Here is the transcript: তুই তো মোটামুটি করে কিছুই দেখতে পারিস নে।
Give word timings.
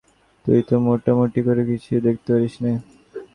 তুই 0.45 0.59
তো 0.67 0.75
মোটামুটি 0.87 1.39
করে 1.47 1.61
কিছুই 1.69 2.01
দেখতে 2.07 2.29
পারিস 2.33 2.55
নে। 2.63 2.73